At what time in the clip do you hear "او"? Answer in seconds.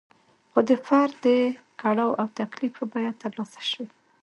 2.21-2.27